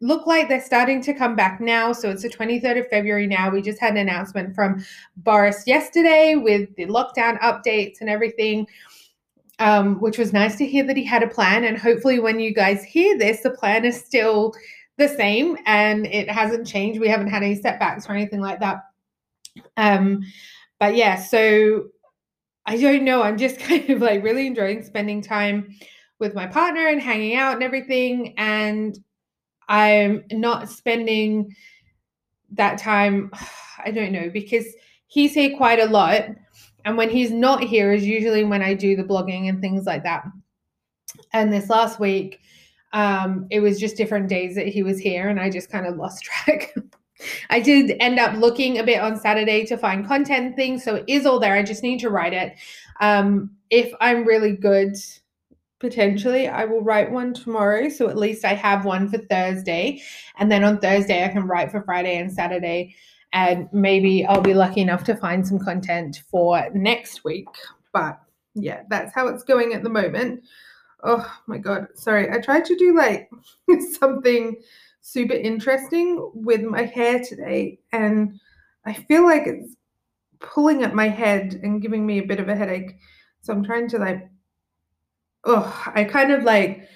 look 0.00 0.26
like 0.26 0.48
they're 0.48 0.62
starting 0.62 1.02
to 1.02 1.14
come 1.14 1.36
back 1.36 1.60
now. 1.60 1.92
So 1.92 2.10
it's 2.10 2.22
the 2.22 2.30
23rd 2.30 2.80
of 2.80 2.88
February 2.88 3.26
now. 3.26 3.50
We 3.50 3.60
just 3.60 3.80
had 3.80 3.92
an 3.92 3.98
announcement 3.98 4.54
from 4.54 4.84
Boris 5.18 5.64
yesterday 5.66 6.36
with 6.36 6.74
the 6.76 6.86
lockdown 6.86 7.38
updates 7.40 8.00
and 8.00 8.08
everything, 8.08 8.66
um, 9.58 10.00
which 10.00 10.16
was 10.16 10.32
nice 10.32 10.56
to 10.56 10.66
hear 10.66 10.84
that 10.84 10.96
he 10.96 11.04
had 11.04 11.22
a 11.22 11.28
plan. 11.28 11.64
And 11.64 11.76
hopefully, 11.78 12.18
when 12.18 12.40
you 12.40 12.54
guys 12.54 12.82
hear 12.82 13.18
this, 13.18 13.42
the 13.42 13.50
plan 13.50 13.84
is 13.84 14.00
still 14.00 14.54
the 14.96 15.08
same 15.08 15.58
and 15.66 16.06
it 16.06 16.30
hasn't 16.30 16.66
changed. 16.66 17.00
We 17.00 17.08
haven't 17.08 17.28
had 17.28 17.42
any 17.42 17.60
setbacks 17.60 18.08
or 18.08 18.12
anything 18.12 18.40
like 18.40 18.60
that. 18.60 18.84
Um, 19.76 20.22
but 20.78 20.96
yeah, 20.96 21.16
so 21.16 21.88
I 22.64 22.78
don't 22.78 23.04
know. 23.04 23.22
I'm 23.22 23.36
just 23.36 23.58
kind 23.60 23.90
of 23.90 24.00
like 24.00 24.22
really 24.22 24.46
enjoying 24.46 24.82
spending 24.82 25.20
time 25.20 25.74
with 26.18 26.34
my 26.34 26.46
partner 26.46 26.86
and 26.86 27.00
hanging 27.00 27.36
out 27.36 27.54
and 27.54 27.62
everything. 27.62 28.34
And 28.38 28.98
I'm 29.70 30.24
not 30.32 30.68
spending 30.68 31.54
that 32.50 32.78
time, 32.78 33.30
I 33.84 33.90
don't 33.90 34.12
know, 34.12 34.28
because 34.28 34.66
he's 35.06 35.32
here 35.32 35.56
quite 35.56 35.78
a 35.78 35.86
lot. 35.86 36.24
And 36.84 36.96
when 36.96 37.08
he's 37.08 37.30
not 37.30 37.62
here 37.62 37.92
is 37.92 38.06
usually 38.06 38.44
when 38.44 38.62
I 38.62 38.74
do 38.74 38.96
the 38.96 39.04
blogging 39.04 39.48
and 39.48 39.60
things 39.60 39.86
like 39.86 40.02
that. 40.02 40.24
And 41.32 41.52
this 41.52 41.70
last 41.70 42.00
week, 42.00 42.40
um, 42.92 43.46
it 43.50 43.60
was 43.60 43.78
just 43.78 43.96
different 43.96 44.28
days 44.28 44.54
that 44.56 44.66
he 44.66 44.82
was 44.82 44.98
here, 44.98 45.28
and 45.28 45.38
I 45.38 45.48
just 45.48 45.70
kind 45.70 45.86
of 45.86 45.96
lost 45.96 46.24
track. 46.24 46.74
I 47.50 47.60
did 47.60 47.96
end 48.00 48.18
up 48.18 48.34
looking 48.36 48.78
a 48.78 48.84
bit 48.84 49.00
on 49.00 49.20
Saturday 49.20 49.64
to 49.66 49.76
find 49.76 50.06
content 50.06 50.56
things, 50.56 50.82
so 50.82 50.96
it 50.96 51.04
is 51.06 51.26
all 51.26 51.38
there. 51.38 51.54
I 51.54 51.62
just 51.62 51.82
need 51.82 52.00
to 52.00 52.10
write 52.10 52.32
it. 52.32 52.54
Um, 53.00 53.50
if 53.68 53.92
I'm 54.00 54.24
really 54.24 54.56
good 54.56 54.96
potentially 55.80 56.46
I 56.46 56.66
will 56.66 56.82
write 56.82 57.10
one 57.10 57.34
tomorrow. 57.34 57.88
So 57.88 58.08
at 58.08 58.16
least 58.16 58.44
I 58.44 58.54
have 58.54 58.84
one 58.84 59.08
for 59.08 59.18
Thursday. 59.18 60.02
And 60.38 60.52
then 60.52 60.62
on 60.62 60.78
Thursday, 60.78 61.24
I 61.24 61.28
can 61.28 61.46
write 61.46 61.70
for 61.72 61.82
Friday 61.82 62.18
and 62.18 62.30
Saturday. 62.30 62.94
And 63.32 63.68
maybe 63.72 64.24
I'll 64.26 64.40
be 64.40 64.54
lucky 64.54 64.80
enough 64.80 65.04
to 65.04 65.16
find 65.16 65.46
some 65.46 65.58
content 65.58 66.22
for 66.30 66.68
next 66.74 67.24
week. 67.24 67.48
But 67.92 68.20
yeah, 68.54 68.82
that's 68.88 69.14
how 69.14 69.28
it's 69.28 69.42
going 69.42 69.72
at 69.72 69.82
the 69.82 69.88
moment. 69.88 70.44
Oh 71.02 71.26
my 71.46 71.58
God. 71.58 71.88
Sorry. 71.94 72.30
I 72.30 72.40
tried 72.40 72.66
to 72.66 72.76
do 72.76 72.94
like 72.96 73.30
something 73.98 74.56
super 75.00 75.34
interesting 75.34 76.30
with 76.34 76.60
my 76.60 76.84
hair 76.84 77.20
today. 77.20 77.78
And 77.92 78.38
I 78.84 78.92
feel 78.92 79.24
like 79.24 79.46
it's 79.46 79.76
pulling 80.40 80.82
at 80.82 80.94
my 80.94 81.08
head 81.08 81.60
and 81.62 81.80
giving 81.80 82.04
me 82.04 82.18
a 82.18 82.26
bit 82.26 82.40
of 82.40 82.48
a 82.48 82.56
headache. 82.56 82.96
So 83.40 83.54
I'm 83.54 83.64
trying 83.64 83.88
to 83.90 83.98
like 83.98 84.28
oh, 85.44 85.90
I 85.94 86.04
kind 86.04 86.32
of 86.32 86.44
like 86.44 86.88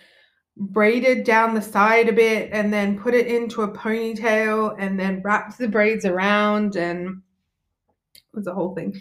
braided 0.57 1.25
down 1.25 1.55
the 1.55 1.63
side 1.63 2.09
a 2.09 2.13
bit 2.13 2.51
and 2.53 2.73
then 2.73 2.99
put 2.99 3.15
it 3.15 3.27
into 3.27 3.63
a 3.63 3.73
ponytail 3.73 4.77
and 4.79 4.99
then 4.99 5.21
wrapped 5.25 5.59
the 5.59 5.69
braids 5.69 6.05
around 6.05 6.77
and 6.77 7.23
it 8.15 8.37
was 8.37 8.47
a 8.47 8.55
whole 8.55 8.75
thing. 8.75 8.95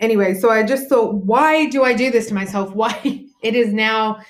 Anyway, 0.00 0.34
so 0.34 0.50
I 0.50 0.62
just 0.62 0.88
thought, 0.88 1.14
why 1.14 1.66
do 1.66 1.84
I 1.84 1.92
do 1.92 2.10
this 2.10 2.28
to 2.28 2.34
myself? 2.34 2.74
Why 2.74 3.26
it 3.42 3.54
is 3.54 3.72
now 3.72 4.20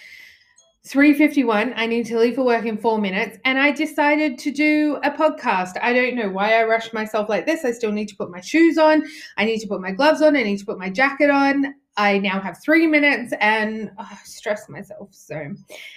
3:51. 0.86 1.74
I 1.76 1.86
need 1.86 2.06
to 2.06 2.18
leave 2.18 2.34
for 2.34 2.44
work 2.44 2.66
in 2.66 2.76
4 2.76 2.98
minutes 2.98 3.38
and 3.44 3.58
I 3.58 3.70
decided 3.70 4.38
to 4.38 4.50
do 4.50 4.98
a 5.04 5.10
podcast. 5.10 5.74
I 5.80 5.92
don't 5.92 6.16
know 6.16 6.28
why 6.28 6.60
I 6.60 6.64
rushed 6.64 6.92
myself 6.92 7.28
like 7.28 7.46
this. 7.46 7.64
I 7.64 7.70
still 7.70 7.92
need 7.92 8.08
to 8.08 8.16
put 8.16 8.32
my 8.32 8.40
shoes 8.40 8.78
on. 8.78 9.04
I 9.36 9.44
need 9.44 9.60
to 9.60 9.68
put 9.68 9.80
my 9.80 9.92
gloves 9.92 10.22
on. 10.22 10.36
I 10.36 10.42
need 10.42 10.58
to 10.58 10.66
put 10.66 10.78
my 10.78 10.90
jacket 10.90 11.30
on. 11.30 11.74
I 11.96 12.18
now 12.18 12.40
have 12.40 12.62
3 12.62 12.86
minutes 12.86 13.32
and 13.40 13.90
oh, 13.98 14.18
stress 14.24 14.68
myself. 14.68 15.08
So 15.12 15.54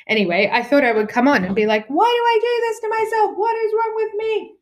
anyway, 0.07 0.49
I 0.51 0.61
thought 0.63 0.83
I 0.83 0.91
would 0.91 1.09
come 1.09 1.27
on 1.27 1.45
and 1.45 1.55
be 1.55 1.65
like, 1.65 1.85
"Why 1.87 2.05
do 2.05 2.07
I 2.07 2.39
do 2.41 2.67
this 2.67 2.79
to 2.81 2.89
myself? 2.89 3.37
What 3.37 3.55
is 3.65 3.73
wrong 3.73 3.93
with 3.95 4.13
me?" 4.15 4.55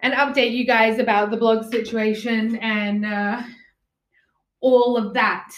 And 0.00 0.14
update 0.14 0.52
you 0.52 0.64
guys 0.66 0.98
about 0.98 1.30
the 1.30 1.36
blog 1.36 1.70
situation 1.70 2.56
and 2.56 3.06
uh 3.06 3.42
all 4.60 4.96
of 4.96 5.14
that. 5.14 5.50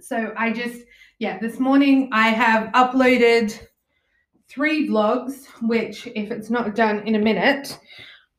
So 0.00 0.32
I 0.36 0.52
just 0.52 0.82
yeah, 1.18 1.38
this 1.38 1.58
morning 1.58 2.08
I 2.12 2.28
have 2.28 2.72
uploaded 2.72 3.58
three 4.48 4.88
vlogs, 4.88 5.46
which, 5.62 6.06
if 6.08 6.30
it's 6.30 6.50
not 6.50 6.74
done 6.74 7.06
in 7.06 7.14
a 7.14 7.18
minute, 7.18 7.78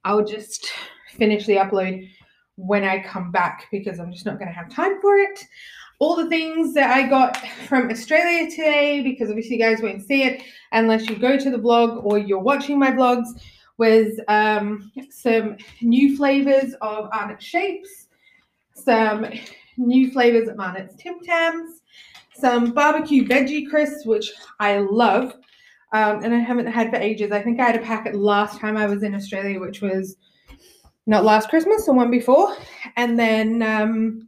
I'll 0.04 0.26
just 0.26 0.72
finish 1.10 1.46
the 1.46 1.58
upload 1.58 2.10
when 2.62 2.84
I 2.84 3.02
come 3.02 3.32
back 3.32 3.68
because 3.72 4.00
I'm 4.00 4.12
just 4.12 4.26
not 4.26 4.38
going 4.38 4.48
to 4.48 4.54
have 4.54 4.70
time 4.70 5.02
for 5.02 5.18
it. 5.18 5.46
All 6.00 6.16
the 6.16 6.30
things 6.30 6.74
that 6.74 6.92
I 6.92 7.08
got 7.08 7.38
from 7.68 7.90
Australia 7.90 8.50
today, 8.50 9.02
because 9.02 9.30
obviously 9.30 9.58
you 9.58 9.62
guys 9.62 9.82
won't 9.82 10.04
see 10.04 10.24
it 10.24 10.44
unless 10.72 11.10
you 11.10 11.16
go 11.16 11.38
to 11.38 11.52
the 11.52 11.58
vlog 11.58 12.04
or 12.04 12.18
you're 12.18 12.40
watching 12.40 12.80
my 12.80 12.92
vlogs, 12.92 13.28
was 13.78 14.20
um, 14.28 14.92
some 15.10 15.58
new 15.82 16.16
flavors 16.16 16.76
of 16.82 17.10
Arnott 17.12 17.42
Shapes, 17.42 18.08
some 18.76 19.26
new 19.78 20.12
flavors 20.12 20.48
of 20.48 20.60
Arnott's 20.60 20.96
Tim 20.96 21.20
Tams, 21.24 21.82
some 22.36 22.74
barbecue 22.74 23.28
veggie 23.28 23.70
crisps, 23.70 24.06
which 24.06 24.32
I 24.60 24.78
love. 24.80 25.34
Um, 25.94 26.24
and 26.24 26.34
I 26.34 26.40
haven't 26.40 26.68
had 26.68 26.90
for 26.90 26.96
ages. 26.96 27.32
I 27.32 27.42
think 27.42 27.60
I 27.60 27.66
had 27.66 27.76
a 27.76 27.84
packet 27.84 28.16
last 28.16 28.60
time 28.60 28.78
I 28.78 28.86
was 28.86 29.04
in 29.04 29.14
Australia, 29.14 29.60
which 29.60 29.82
was 29.82 30.16
not 31.08 31.26
last 31.26 31.50
Christmas, 31.50 31.86
the 31.86 31.94
one 31.94 32.12
before. 32.12 32.56
And 32.96 33.18
then 33.18 33.62
um, 33.62 34.28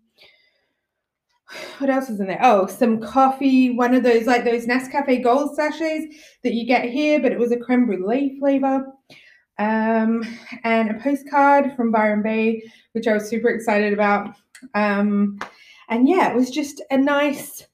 what 1.78 1.90
else 1.90 2.10
is 2.10 2.20
in 2.20 2.28
there? 2.28 2.40
Oh, 2.42 2.68
some 2.68 3.02
coffee, 3.02 3.76
one 3.76 3.94
of 3.94 4.04
those 4.04 4.26
like 4.26 4.44
those 4.44 4.66
Nescafe 4.66 5.24
Gold 5.24 5.56
sachets 5.56 6.16
that 6.44 6.54
you 6.54 6.66
get 6.66 6.90
here, 6.90 7.20
but 7.20 7.32
it 7.32 7.40
was 7.40 7.52
a 7.52 7.58
creme 7.58 7.86
brulee 7.86 8.38
flavor. 8.40 8.86
Um, 9.60 10.24
and 10.64 10.90
a 10.90 11.00
postcard 11.00 11.76
from 11.76 11.92
Byron 11.92 12.24
Bay, 12.24 12.64
which 12.94 13.08
I 13.08 13.14
was 13.14 13.30
super 13.30 13.50
excited 13.50 13.94
about. 13.94 14.36
Um, 14.74 15.40
and 15.90 16.10
yeah, 16.10 16.32
it 16.32 16.36
was 16.36 16.50
just 16.50 16.82
a 16.90 16.98
nice 16.98 17.68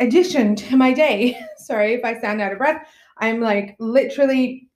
addition 0.00 0.54
to 0.54 0.76
my 0.76 0.92
day. 0.92 1.38
Sorry 1.56 1.94
if 1.94 2.04
I 2.04 2.20
sound 2.20 2.40
out 2.40 2.52
of 2.52 2.58
breath. 2.58 2.86
I'm 3.18 3.40
like 3.40 3.74
literally 3.80 4.68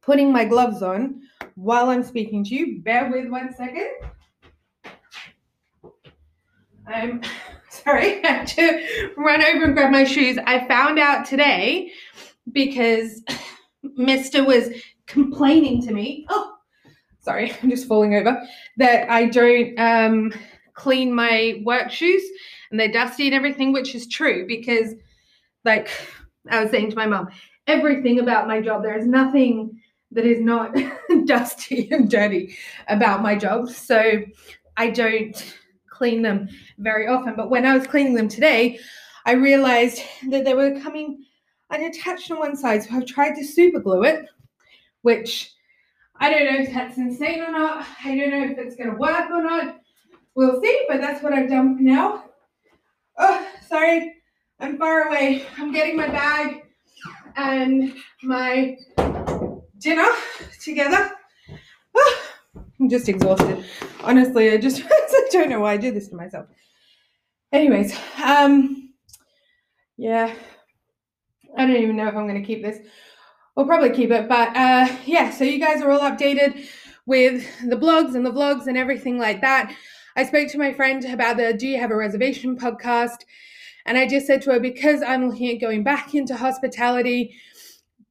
putting 0.00 0.32
my 0.32 0.46
gloves 0.46 0.82
on 0.82 1.20
while 1.54 1.90
I'm 1.90 2.02
speaking 2.02 2.44
to 2.44 2.54
you. 2.54 2.82
Bear 2.82 3.10
with 3.10 3.28
one 3.28 3.52
second. 3.54 3.90
I'm 6.86 7.22
sorry, 7.70 8.24
I 8.24 8.28
had 8.28 8.46
to 8.48 9.12
run 9.16 9.42
over 9.42 9.64
and 9.64 9.74
grab 9.74 9.90
my 9.90 10.04
shoes. 10.04 10.38
I 10.46 10.66
found 10.66 10.98
out 10.98 11.26
today 11.26 11.92
because 12.52 13.22
Mr. 13.98 14.46
was 14.46 14.70
complaining 15.06 15.82
to 15.82 15.92
me. 15.92 16.26
Oh, 16.28 16.54
sorry, 17.20 17.52
I'm 17.62 17.70
just 17.70 17.88
falling 17.88 18.14
over. 18.14 18.40
That 18.76 19.10
I 19.10 19.26
don't 19.26 19.78
um, 19.78 20.32
clean 20.74 21.14
my 21.14 21.62
work 21.64 21.90
shoes 21.90 22.22
and 22.70 22.78
they're 22.78 22.92
dusty 22.92 23.26
and 23.26 23.34
everything, 23.34 23.72
which 23.72 23.94
is 23.94 24.06
true 24.08 24.46
because, 24.46 24.94
like 25.64 25.90
I 26.50 26.62
was 26.62 26.70
saying 26.70 26.90
to 26.90 26.96
my 26.96 27.06
mom, 27.06 27.28
everything 27.66 28.20
about 28.20 28.48
my 28.48 28.60
job, 28.60 28.82
there 28.82 28.96
is 28.96 29.06
nothing 29.06 29.80
that 30.12 30.24
is 30.24 30.40
not 30.40 30.76
dusty 31.24 31.88
and 31.90 32.10
dirty 32.10 32.56
about 32.88 33.22
my 33.22 33.34
job. 33.36 33.68
So 33.68 34.22
I 34.76 34.90
don't 34.90 35.56
clean 35.90 36.22
them 36.22 36.48
very 36.78 37.06
often. 37.06 37.34
But 37.36 37.50
when 37.50 37.66
I 37.66 37.76
was 37.76 37.86
cleaning 37.86 38.14
them 38.14 38.28
today, 38.28 38.78
I 39.26 39.32
realized 39.32 40.02
that 40.30 40.44
they 40.44 40.54
were 40.54 40.80
coming 40.80 41.24
unattached 41.70 42.30
on 42.30 42.38
one 42.38 42.56
side. 42.56 42.82
So 42.82 42.96
I've 42.96 43.06
tried 43.06 43.34
to 43.34 43.44
super 43.44 43.80
glue 43.80 44.04
it, 44.04 44.26
which 45.02 45.52
I 46.16 46.30
don't 46.30 46.44
know 46.44 46.60
if 46.60 46.72
that's 46.72 46.98
insane 46.98 47.40
or 47.40 47.52
not. 47.52 47.86
I 48.04 48.16
don't 48.16 48.30
know 48.30 48.44
if 48.44 48.58
it's 48.58 48.76
going 48.76 48.90
to 48.90 48.96
work 48.96 49.30
or 49.30 49.42
not. 49.42 49.80
We'll 50.34 50.60
see, 50.60 50.84
but 50.88 51.00
that's 51.00 51.22
what 51.22 51.32
I've 51.32 51.50
done 51.50 51.76
for 51.76 51.82
now. 51.82 52.24
Oh, 53.18 53.46
sorry, 53.68 54.14
I'm 54.58 54.78
far 54.78 55.08
away. 55.08 55.44
I'm 55.58 55.72
getting 55.72 55.96
my 55.96 56.08
bag 56.08 56.62
and 57.36 57.94
my 58.22 58.76
dinner 59.80 60.08
together. 60.62 61.10
Oh, 61.94 62.22
I'm 62.78 62.88
just 62.88 63.08
exhausted. 63.08 63.64
Honestly, 64.02 64.50
I 64.50 64.58
just 64.58 64.82
I 64.90 65.28
don't 65.32 65.50
know 65.50 65.60
why 65.60 65.72
I 65.72 65.76
do 65.76 65.90
this 65.90 66.08
to 66.08 66.16
myself. 66.16 66.46
Anyways, 67.52 67.98
um, 68.22 68.92
yeah, 69.96 70.32
I 71.56 71.66
don't 71.66 71.76
even 71.76 71.96
know 71.96 72.06
if 72.06 72.14
I'm 72.14 72.28
going 72.28 72.40
to 72.40 72.46
keep 72.46 72.62
this. 72.62 72.78
We'll 73.56 73.66
probably 73.66 73.90
keep 73.90 74.10
it, 74.10 74.28
but 74.28 74.56
uh, 74.56 74.88
yeah. 75.04 75.30
So 75.30 75.44
you 75.44 75.58
guys 75.58 75.82
are 75.82 75.90
all 75.90 76.00
updated 76.00 76.66
with 77.06 77.44
the 77.68 77.76
blogs 77.76 78.14
and 78.14 78.24
the 78.24 78.32
vlogs 78.32 78.66
and 78.66 78.76
everything 78.76 79.18
like 79.18 79.40
that. 79.40 79.74
I 80.16 80.24
spoke 80.24 80.48
to 80.48 80.58
my 80.58 80.72
friend 80.72 81.04
about 81.04 81.36
the 81.36 81.52
Do 81.52 81.66
You 81.66 81.78
Have 81.78 81.90
a 81.90 81.96
Reservation 81.96 82.56
podcast. 82.56 83.24
And 83.86 83.96
I 83.96 84.06
just 84.06 84.26
said 84.26 84.42
to 84.42 84.52
her, 84.52 84.60
because 84.60 85.02
I'm 85.02 85.28
looking 85.28 85.50
at 85.50 85.60
going 85.60 85.82
back 85.82 86.14
into 86.14 86.36
hospitality, 86.36 87.34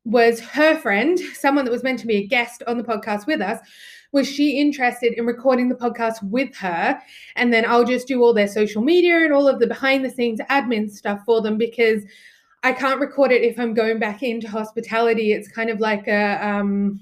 was 0.09 0.39
her 0.39 0.75
friend, 0.77 1.19
someone 1.19 1.65
that 1.65 1.71
was 1.71 1.83
meant 1.83 1.99
to 1.99 2.07
be 2.07 2.17
a 2.17 2.27
guest 2.27 2.63
on 2.67 2.77
the 2.77 2.83
podcast 2.83 3.27
with 3.27 3.41
us, 3.41 3.59
was 4.11 4.27
she 4.27 4.59
interested 4.59 5.13
in 5.13 5.25
recording 5.25 5.69
the 5.69 5.75
podcast 5.75 6.23
with 6.23 6.55
her? 6.55 6.99
And 7.35 7.53
then 7.53 7.63
I'll 7.67 7.83
just 7.83 8.07
do 8.07 8.23
all 8.23 8.33
their 8.33 8.47
social 8.47 8.81
media 8.81 9.23
and 9.23 9.31
all 9.33 9.47
of 9.47 9.59
the 9.59 9.67
behind 9.67 10.03
the 10.03 10.09
scenes 10.09 10.39
admin 10.49 10.89
stuff 10.89 11.19
for 11.25 11.41
them 11.41 11.57
because 11.57 12.03
I 12.63 12.73
can't 12.73 12.99
record 12.99 13.31
it 13.31 13.43
if 13.43 13.59
I'm 13.59 13.73
going 13.73 13.99
back 13.99 14.23
into 14.23 14.49
hospitality. 14.49 15.31
It's 15.31 15.47
kind 15.47 15.69
of 15.69 15.79
like 15.79 16.07
a, 16.07 16.45
um, 16.45 16.99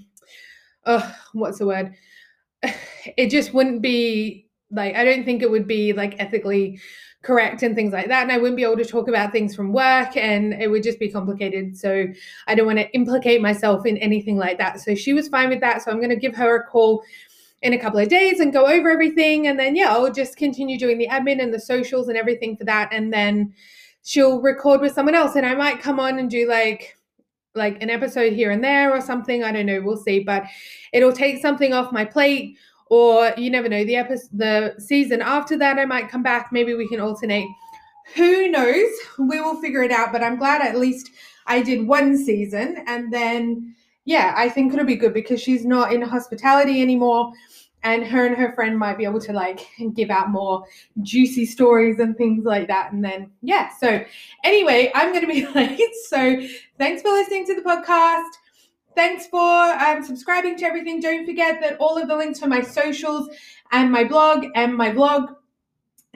oh, 0.86 1.16
what's 1.34 1.60
the 1.60 1.68
word? 1.68 1.94
It 3.16 3.30
just 3.30 3.54
wouldn't 3.54 3.82
be 3.82 4.48
like 4.72 4.96
i 4.96 5.06
don't 5.06 5.24
think 5.24 5.42
it 5.42 5.50
would 5.50 5.68
be 5.68 5.94
like 5.94 6.20
ethically 6.20 6.80
correct 7.28 7.62
and 7.62 7.76
things 7.76 7.92
like 7.92 8.08
that 8.08 8.24
and 8.24 8.32
i 8.32 8.38
wouldn't 8.38 8.56
be 8.56 8.64
able 8.64 8.78
to 8.78 8.86
talk 8.86 9.10
about 9.10 9.34
things 9.34 9.54
from 9.54 9.74
work 9.74 10.16
and 10.16 10.54
it 10.54 10.72
would 10.72 10.82
just 10.82 10.98
be 10.98 11.12
complicated. 11.12 11.78
So 11.78 12.06
i 12.48 12.56
don't 12.56 12.66
want 12.66 12.80
to 12.80 12.90
implicate 12.94 13.42
myself 13.42 13.86
in 13.86 13.98
anything 13.98 14.38
like 14.38 14.58
that. 14.60 14.80
So 14.80 14.96
she 14.96 15.12
was 15.12 15.28
fine 15.28 15.50
with 15.50 15.60
that 15.60 15.82
so 15.82 15.92
i'm 15.92 15.98
going 15.98 16.10
to 16.10 16.16
give 16.16 16.36
her 16.36 16.56
a 16.56 16.64
call 16.64 17.04
in 17.62 17.74
a 17.74 17.78
couple 17.78 18.00
of 18.00 18.08
days 18.08 18.40
and 18.40 18.54
go 18.54 18.66
over 18.66 18.90
everything 18.90 19.48
and 19.48 19.60
then 19.60 19.76
yeah 19.76 19.92
i'll 19.92 20.14
just 20.14 20.38
continue 20.38 20.78
doing 20.78 20.98
the 20.98 21.08
admin 21.08 21.42
and 21.42 21.54
the 21.54 21.60
socials 21.60 22.08
and 22.08 22.18
everything 22.18 22.56
for 22.56 22.64
that 22.64 22.88
and 22.94 23.12
then 23.12 23.54
she'll 24.04 24.40
record 24.42 24.80
with 24.80 24.94
someone 24.94 25.16
else 25.16 25.36
and 25.36 25.46
i 25.46 25.56
might 25.56 25.82
come 25.82 26.00
on 26.00 26.20
and 26.20 26.30
do 26.30 26.48
like 26.48 26.96
like 27.56 27.82
an 27.82 27.90
episode 27.90 28.32
here 28.32 28.52
and 28.52 28.64
there 28.64 28.94
or 28.96 29.02
something 29.02 29.44
i 29.44 29.52
don't 29.52 29.66
know 29.66 29.82
we'll 29.82 29.98
see 29.98 30.20
but 30.20 30.44
it'll 30.94 31.12
take 31.12 31.42
something 31.42 31.74
off 31.74 31.92
my 31.92 32.06
plate 32.06 32.56
or 32.90 33.34
you 33.38 33.50
never 33.50 33.70
know 33.70 33.84
the 33.84 33.96
episode 33.96 34.30
the 34.34 34.76
season 34.80 35.22
after 35.22 35.58
that 35.58 35.78
i 35.78 35.86
might 35.86 36.10
come 36.10 36.24
back 36.24 36.50
maybe 36.52 36.74
we 36.74 36.88
can 36.88 37.00
alternate. 37.00 37.48
Who 38.16 38.48
knows? 38.48 38.90
We 39.20 39.42
will 39.42 39.60
figure 39.62 39.84
it 39.84 39.92
out 39.92 40.12
but 40.12 40.24
i'm 40.24 40.38
glad 40.38 40.62
at 40.62 40.78
least 40.78 41.12
i 41.46 41.62
did 41.62 41.88
one 41.88 42.18
season 42.18 42.84
and 42.88 43.12
then 43.12 43.76
yeah 44.06 44.34
i 44.38 44.48
think 44.50 44.74
it'll 44.74 44.86
be 44.86 44.96
good 44.96 45.14
because 45.14 45.42
she's 45.42 45.66
not 45.66 45.92
in 45.94 46.02
hospitality 46.02 46.82
anymore 46.82 47.34
and 47.84 48.06
her 48.06 48.26
and 48.26 48.36
her 48.36 48.54
friend 48.54 48.78
might 48.78 48.98
be 48.98 49.06
able 49.06 49.22
to 49.22 49.34
like 49.34 49.68
give 49.94 50.10
out 50.10 50.30
more 50.30 50.66
juicy 51.04 51.46
stories 51.46 52.00
and 52.00 52.18
things 52.18 52.44
like 52.44 52.68
that 52.68 52.92
and 52.92 53.04
then 53.04 53.30
yeah 53.42 53.70
so 53.78 54.04
anyway 54.44 54.92
i'm 54.96 55.12
going 55.12 55.22
to 55.22 55.28
be 55.28 55.46
late 55.56 55.96
so 56.08 56.42
thanks 56.78 57.02
for 57.02 57.10
listening 57.10 57.46
to 57.46 57.56
the 57.56 57.62
podcast 57.62 58.30
Thanks 58.98 59.28
for 59.28 59.40
um, 59.40 60.04
subscribing 60.04 60.58
to 60.58 60.66
everything. 60.66 61.00
Don't 61.00 61.24
forget 61.24 61.62
that 61.62 61.78
all 61.78 62.00
of 62.00 62.08
the 62.08 62.16
links 62.18 62.40
for 62.40 62.48
my 62.48 62.64
socials 62.64 63.30
and 63.72 63.92
my 63.92 64.04
blog 64.04 64.48
and 64.56 64.76
my 64.76 64.90
vlog 64.90 65.36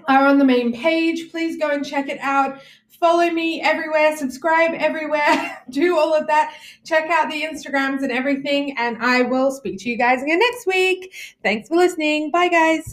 are 0.07 0.25
on 0.25 0.39
the 0.39 0.45
main 0.45 0.73
page. 0.73 1.29
Please 1.29 1.57
go 1.57 1.69
and 1.69 1.85
check 1.85 2.09
it 2.09 2.17
out. 2.21 2.59
Follow 2.99 3.29
me 3.29 3.61
everywhere, 3.61 4.17
subscribe 4.17 4.71
everywhere, 4.73 5.59
do 5.69 5.95
all 5.95 6.15
of 6.15 6.25
that. 6.25 6.55
Check 6.83 7.07
out 7.11 7.29
the 7.29 7.43
Instagrams 7.43 8.01
and 8.01 8.11
everything. 8.11 8.75
And 8.79 8.97
I 8.99 9.21
will 9.21 9.51
speak 9.51 9.77
to 9.81 9.89
you 9.91 9.95
guys 9.95 10.23
again 10.23 10.39
next 10.39 10.65
week. 10.65 11.13
Thanks 11.43 11.67
for 11.67 11.75
listening. 11.75 12.31
Bye, 12.31 12.47
guys. 12.47 12.89